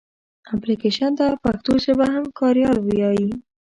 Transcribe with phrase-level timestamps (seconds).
[0.55, 3.29] اپلکېشن ته پښتو ژبه کې کاریال وایې.